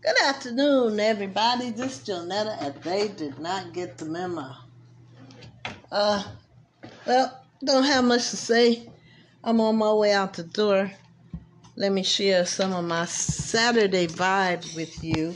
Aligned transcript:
Good 0.00 0.14
afternoon, 0.26 1.00
everybody. 1.00 1.72
This 1.72 1.98
is 1.98 2.08
Jonetta, 2.08 2.56
and 2.62 2.74
they 2.84 3.08
did 3.08 3.40
not 3.40 3.72
get 3.72 3.98
the 3.98 4.04
memo. 4.04 4.52
Uh, 5.90 6.22
well, 7.04 7.44
don't 7.64 7.82
have 7.82 8.04
much 8.04 8.30
to 8.30 8.36
say. 8.36 8.88
I'm 9.42 9.60
on 9.60 9.76
my 9.76 9.92
way 9.92 10.12
out 10.12 10.34
the 10.34 10.44
door. 10.44 10.92
Let 11.74 11.90
me 11.90 12.04
share 12.04 12.46
some 12.46 12.72
of 12.74 12.84
my 12.84 13.06
Saturday 13.06 14.06
vibe 14.06 14.76
with 14.76 15.02
you. 15.02 15.34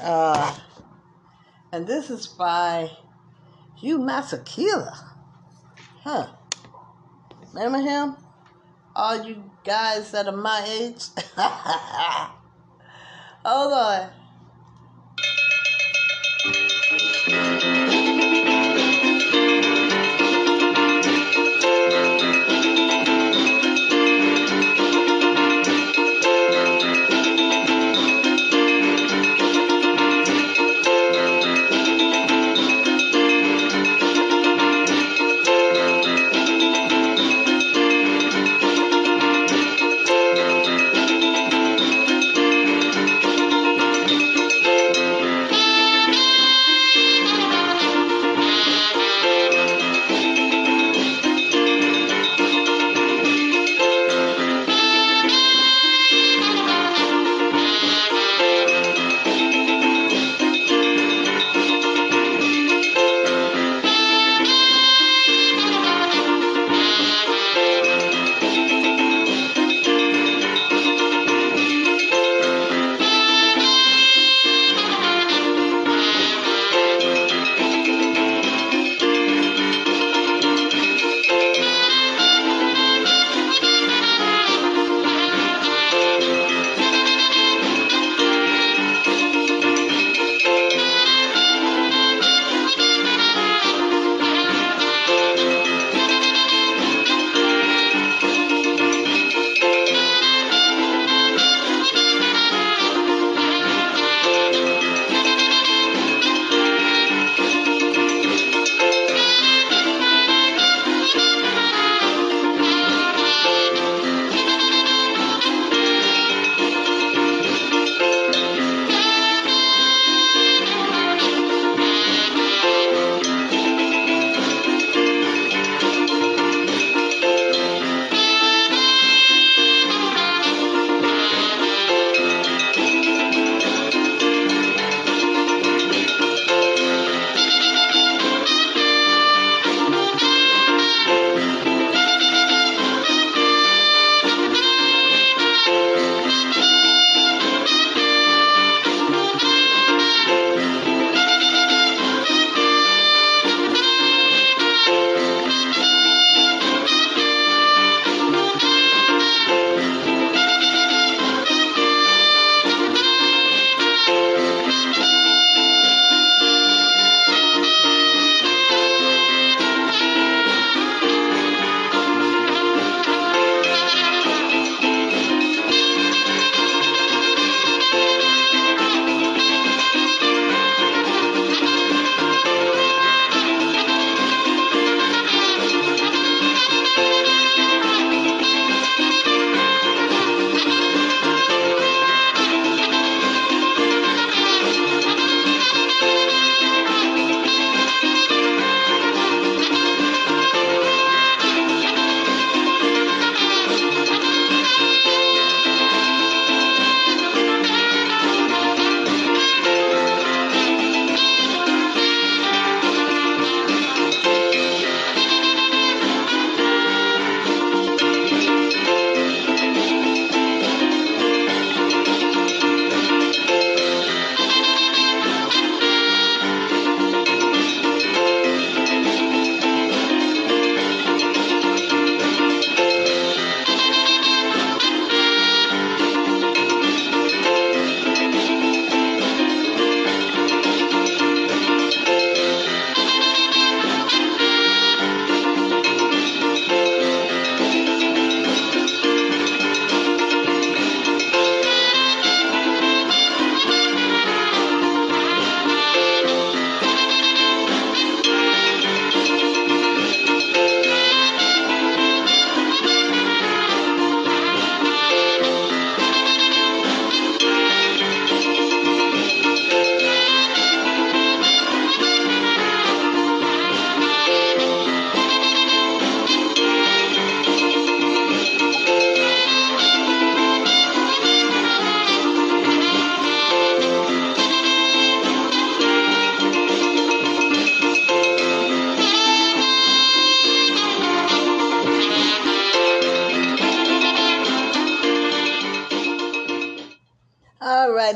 Uh, 0.00 0.58
and 1.70 1.86
this 1.86 2.10
is 2.10 2.26
by 2.26 2.90
Hugh 3.78 4.00
Masekela. 4.00 4.92
Huh. 6.00 6.26
Remember 7.52 7.78
him? 7.78 8.16
All 8.94 9.24
you 9.26 9.42
guys 9.64 10.10
that 10.10 10.26
are 10.26 10.36
my 10.36 10.64
age. 10.66 11.04
Hold 13.44 13.72
on. 13.72 14.10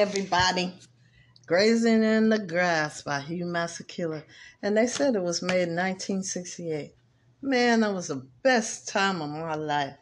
Everybody. 0.00 0.72
Grazing 1.46 2.02
in 2.02 2.30
the 2.30 2.38
Grass 2.38 3.02
by 3.02 3.20
Hugh 3.20 3.44
Masekela. 3.44 4.22
And 4.62 4.74
they 4.74 4.86
said 4.86 5.14
it 5.14 5.22
was 5.22 5.42
made 5.42 5.68
in 5.68 5.76
1968. 5.76 6.94
Man, 7.42 7.80
that 7.80 7.92
was 7.92 8.08
the 8.08 8.26
best 8.42 8.88
time 8.88 9.20
of 9.20 9.28
my 9.28 9.56
life. 9.56 9.96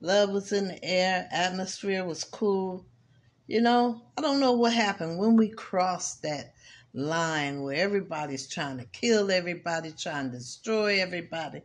Love 0.00 0.30
was 0.30 0.50
in 0.52 0.68
the 0.68 0.82
air, 0.82 1.28
atmosphere 1.30 2.06
was 2.06 2.24
cool. 2.24 2.86
You 3.46 3.60
know, 3.60 4.00
I 4.16 4.22
don't 4.22 4.40
know 4.40 4.52
what 4.52 4.72
happened 4.72 5.18
when 5.18 5.36
we 5.36 5.50
crossed 5.50 6.22
that 6.22 6.54
line 6.94 7.60
where 7.60 7.76
everybody's 7.76 8.48
trying 8.48 8.78
to 8.78 8.86
kill 8.86 9.30
everybody, 9.30 9.92
trying 9.92 10.30
to 10.30 10.38
destroy 10.38 11.02
everybody. 11.02 11.60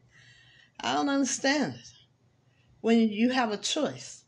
I 0.82 0.96
don't 0.96 1.08
understand 1.08 1.76
it. 1.76 1.92
When 2.82 3.08
you 3.08 3.30
have 3.30 3.54
a 3.54 3.58
choice, 3.58 4.23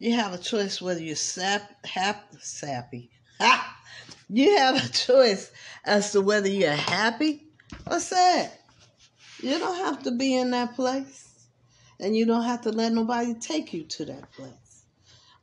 you 0.00 0.14
have 0.14 0.32
a 0.32 0.38
choice 0.38 0.80
whether 0.80 1.02
you're 1.02 1.14
sap, 1.14 1.84
hap, 1.84 2.34
sappy. 2.40 3.10
Ha! 3.38 3.76
You 4.30 4.56
have 4.56 4.82
a 4.82 4.88
choice 4.88 5.52
as 5.84 6.12
to 6.12 6.22
whether 6.22 6.48
you're 6.48 6.72
happy 6.72 7.48
or 7.86 8.00
sad. 8.00 8.50
You 9.42 9.58
don't 9.58 9.76
have 9.76 10.02
to 10.04 10.10
be 10.10 10.34
in 10.34 10.52
that 10.52 10.74
place. 10.74 11.48
And 12.00 12.16
you 12.16 12.24
don't 12.24 12.44
have 12.44 12.62
to 12.62 12.70
let 12.70 12.92
nobody 12.92 13.34
take 13.34 13.74
you 13.74 13.84
to 13.84 14.06
that 14.06 14.32
place. 14.32 14.86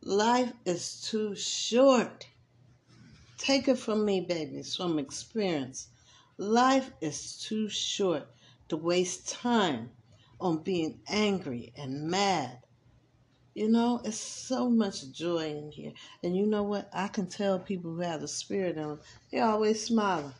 Life 0.01 0.51
is 0.65 1.01
too 1.01 1.35
short. 1.35 2.25
Take 3.37 3.67
it 3.67 3.77
from 3.77 4.05
me, 4.05 4.21
babies, 4.21 4.75
from 4.75 4.97
experience. 4.97 5.89
Life 6.37 6.91
is 6.99 7.37
too 7.37 7.69
short 7.69 8.27
to 8.69 8.77
waste 8.77 9.29
time 9.29 9.91
on 10.41 10.63
being 10.63 10.99
angry 11.07 11.73
and 11.77 12.09
mad. 12.09 12.57
You 13.57 13.67
know, 13.69 13.99
it's 14.05 14.19
so 14.19 14.69
much 14.69 15.11
joy 15.11 15.49
in 15.49 15.71
here. 15.71 15.93
And 16.21 16.37
you 16.37 16.45
know 16.45 16.61
what? 16.61 16.91
I 16.93 17.07
can 17.07 17.25
tell 17.25 17.57
people 17.57 17.89
who 17.89 18.01
have 18.01 18.21
the 18.21 18.27
spirit 18.27 18.77
in 18.77 18.83
them, 18.83 18.99
they're 19.31 19.45
always 19.45 19.83
smiling. 19.83 20.35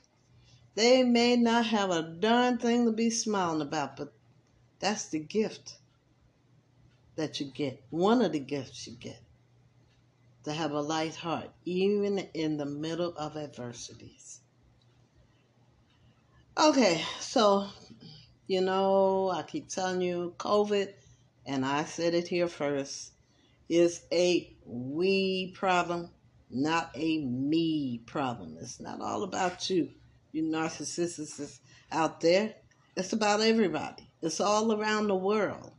They 0.76 1.02
may 1.02 1.36
not 1.36 1.66
have 1.66 1.90
a 1.90 2.04
darn 2.04 2.60
thing 2.60 2.86
to 2.86 2.92
be 2.92 3.10
smiling 3.10 3.64
about, 3.64 3.98
but 3.98 4.14
that's 4.78 5.08
the 5.08 5.18
gift 5.18 5.78
that 7.16 7.40
you 7.40 7.48
get. 7.48 7.82
One 7.90 8.22
of 8.22 8.34
the 8.34 8.40
gifts 8.40 8.86
you 8.86 8.94
get. 8.94 9.20
To 10.44 10.54
have 10.54 10.74
a 10.74 10.82
light 10.82 11.16
heart, 11.16 11.50
even 11.66 12.20
in 12.36 12.58
the 12.58 12.68
middle 12.68 13.18
of 13.18 13.36
adversities. 13.36 14.42
Okay, 16.56 17.04
so 17.20 17.68
you 18.46 18.62
know, 18.62 19.32
I 19.32 19.42
keep 19.42 19.70
telling 19.70 20.02
you, 20.02 20.36
COVID, 20.38 20.94
and 21.48 21.66
I 21.66 21.86
said 21.86 22.14
it 22.14 22.28
here 22.28 22.50
first, 22.50 23.14
is 23.70 24.02
a 24.12 24.54
we 24.66 25.54
problem, 25.56 26.10
not 26.50 26.92
a 26.94 27.20
me 27.20 28.02
problem. 28.06 28.58
It's 28.60 28.80
not 28.82 29.02
all 29.02 29.24
about 29.24 29.70
you, 29.70 29.90
you 30.34 30.44
narcissists 30.44 31.60
out 31.92 32.20
there. 32.20 32.54
It's 32.98 33.14
about 33.14 33.40
everybody. 33.40 34.10
It's 34.22 34.42
all 34.42 34.74
around 34.74 35.08
the 35.08 35.16
world. 35.16 35.72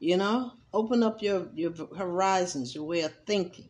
You 0.00 0.16
know, 0.16 0.52
open 0.72 1.02
up 1.02 1.22
your, 1.22 1.48
your 1.54 1.72
horizons, 1.96 2.74
your 2.74 2.84
way 2.84 3.02
of 3.02 3.12
thinking. 3.26 3.68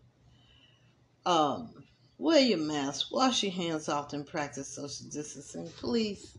Um, 1.27 1.85
wear 2.19 2.41
your 2.41 2.59
mask, 2.59 3.13
wash 3.13 3.43
your 3.43 3.53
hands 3.53 3.89
often, 3.89 4.25
practice 4.25 4.69
social 4.69 5.07
distancing, 5.11 5.69
please. 5.77 6.39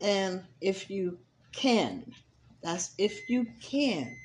And 0.00 0.42
if 0.60 0.90
you 0.90 1.18
can, 1.52 2.12
that's 2.62 2.92
if 2.98 3.28
you 3.28 3.46
can, 3.60 4.16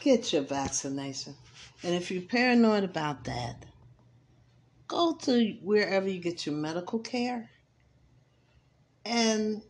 get 0.00 0.32
your 0.32 0.42
vaccination. 0.42 1.34
And 1.82 1.94
if 1.94 2.10
you're 2.10 2.22
paranoid 2.22 2.84
about 2.84 3.24
that, 3.24 3.64
go 4.88 5.14
to 5.22 5.56
wherever 5.62 6.08
you 6.08 6.20
get 6.20 6.46
your 6.46 6.54
medical 6.54 6.98
care 6.98 7.50
and 9.04 9.62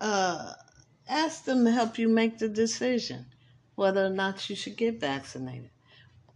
uh, 0.00 0.52
ask 1.08 1.44
them 1.44 1.64
to 1.64 1.70
help 1.70 1.98
you 1.98 2.08
make 2.08 2.38
the 2.38 2.48
decision 2.48 3.26
whether 3.74 4.04
or 4.04 4.10
not 4.10 4.48
you 4.48 4.56
should 4.56 4.76
get 4.76 5.00
vaccinated. 5.00 5.70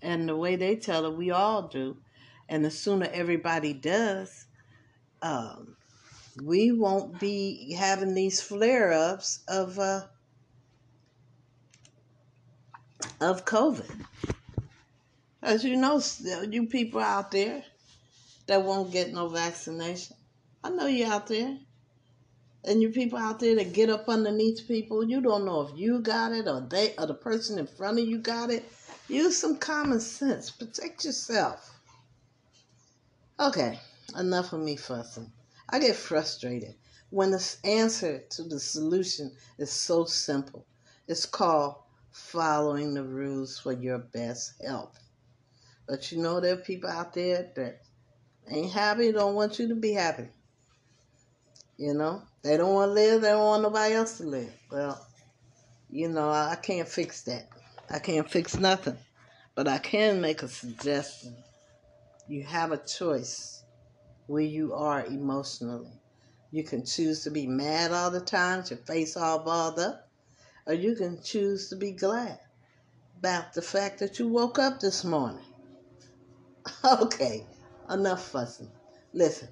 And 0.02 0.28
the 0.28 0.36
way 0.36 0.56
they 0.56 0.76
tell 0.76 1.06
it, 1.06 1.16
we 1.16 1.30
all 1.30 1.68
do. 1.68 1.96
And 2.48 2.64
the 2.64 2.70
sooner 2.70 3.08
everybody 3.12 3.72
does, 3.72 4.46
um, 5.22 5.76
we 6.42 6.72
won't 6.72 7.18
be 7.18 7.74
having 7.78 8.14
these 8.14 8.40
flare 8.40 8.92
ups 8.92 9.40
of 9.48 9.78
uh, 9.78 10.02
of 13.20 13.44
COVID. 13.44 14.06
As 15.42 15.64
you 15.64 15.76
know, 15.76 16.00
you 16.50 16.66
people 16.66 17.00
out 17.00 17.30
there 17.30 17.62
that 18.46 18.64
won't 18.64 18.92
get 18.92 19.12
no 19.12 19.28
vaccination. 19.28 20.16
I 20.64 20.70
know 20.70 20.86
you 20.86 21.06
out 21.06 21.28
there. 21.28 21.58
And 22.64 22.82
you 22.82 22.90
people 22.90 23.18
out 23.18 23.38
there 23.38 23.54
that 23.54 23.72
get 23.72 23.88
up 23.88 24.08
underneath 24.08 24.66
people, 24.66 25.04
you 25.04 25.20
don't 25.20 25.44
know 25.44 25.62
if 25.62 25.78
you 25.78 26.00
got 26.00 26.32
it 26.32 26.48
or 26.48 26.60
they 26.60 26.94
or 26.98 27.06
the 27.06 27.14
person 27.14 27.58
in 27.58 27.66
front 27.66 28.00
of 28.00 28.06
you 28.06 28.18
got 28.18 28.50
it. 28.50 28.64
Use 29.08 29.38
some 29.38 29.56
common 29.56 30.00
sense. 30.00 30.50
Protect 30.50 31.04
yourself. 31.04 31.78
Okay, 33.40 33.78
enough 34.18 34.52
of 34.52 34.60
me 34.60 34.76
fussing. 34.76 35.30
I 35.70 35.78
get 35.78 35.96
frustrated 35.96 36.74
when 37.10 37.30
the 37.30 37.56
answer 37.64 38.24
to 38.30 38.42
the 38.42 38.58
solution 38.58 39.32
is 39.58 39.70
so 39.70 40.04
simple. 40.04 40.66
It's 41.06 41.26
called 41.26 41.76
following 42.10 42.94
the 42.94 43.04
rules 43.04 43.58
for 43.58 43.72
your 43.72 43.98
best 43.98 44.54
health. 44.62 44.98
But 45.86 46.10
you 46.10 46.18
know 46.18 46.40
there 46.40 46.54
are 46.54 46.58
people 46.58 46.90
out 46.90 47.14
there 47.14 47.50
that 47.56 47.80
ain't 48.50 48.72
happy, 48.72 49.12
don't 49.12 49.34
want 49.34 49.58
you 49.58 49.68
to 49.68 49.74
be 49.74 49.92
happy. 49.92 50.28
You 51.76 51.94
know, 51.94 52.22
they 52.42 52.56
don't 52.56 52.74
want 52.74 52.90
to 52.90 52.94
live, 52.94 53.22
they 53.22 53.28
don't 53.28 53.44
want 53.44 53.62
nobody 53.62 53.94
else 53.94 54.18
to 54.18 54.24
live. 54.24 54.52
Well, 54.70 55.06
you 55.90 56.08
know, 56.08 56.28
I 56.28 56.56
can't 56.60 56.88
fix 56.88 57.22
that. 57.22 57.48
I 57.90 57.98
can't 57.98 58.28
fix 58.28 58.58
nothing. 58.58 58.98
But 59.54 59.68
I 59.68 59.78
can 59.78 60.20
make 60.20 60.42
a 60.42 60.48
suggestion. 60.48 61.36
You 62.26 62.42
have 62.44 62.72
a 62.72 62.76
choice 62.76 63.57
where 64.28 64.42
you 64.42 64.74
are 64.74 65.04
emotionally. 65.06 65.90
You 66.50 66.62
can 66.62 66.84
choose 66.84 67.24
to 67.24 67.30
be 67.30 67.46
mad 67.46 67.92
all 67.92 68.10
the 68.10 68.20
time, 68.20 68.62
your 68.68 68.78
face 68.78 69.16
all 69.16 69.48
up, 69.48 70.08
or 70.66 70.74
you 70.74 70.94
can 70.94 71.20
choose 71.22 71.70
to 71.70 71.76
be 71.76 71.92
glad 71.92 72.38
about 73.18 73.54
the 73.54 73.62
fact 73.62 73.98
that 73.98 74.18
you 74.18 74.28
woke 74.28 74.58
up 74.58 74.80
this 74.80 75.04
morning. 75.04 75.44
Okay, 76.84 77.46
enough 77.90 78.28
fussing. 78.28 78.70
Listen, 79.14 79.48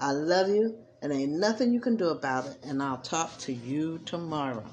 I 0.00 0.12
love 0.12 0.48
you, 0.48 0.78
and 1.02 1.12
ain't 1.12 1.32
nothing 1.32 1.72
you 1.72 1.80
can 1.80 1.96
do 1.96 2.08
about 2.08 2.46
it, 2.46 2.56
and 2.62 2.80
I'll 2.82 2.98
talk 2.98 3.36
to 3.38 3.52
you 3.52 3.98
tomorrow. 4.06 4.64